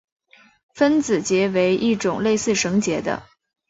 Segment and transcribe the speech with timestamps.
[0.73, 3.21] 分子结为一种类似绳结的。